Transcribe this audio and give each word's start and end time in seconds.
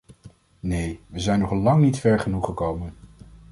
Nee, 0.59 0.99
we 1.07 1.19
zijn 1.19 1.39
nog 1.39 1.51
lang 1.51 1.81
niet 1.83 1.99
ver 1.99 2.19
genoeg 2.19 2.45
gekomen. 2.45 2.93